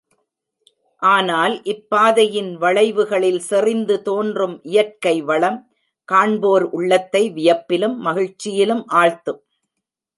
[1.01, 5.59] ஆனால் இப்பாதையின் வளைவுகளில் செறிந்து தோன்றும் இயற்கை வளம்,
[6.09, 9.41] காண்போர் உள்ளத்தை வியப்பிலும் மகிழ்ச்சியிலும் ஆழ்த்தும்.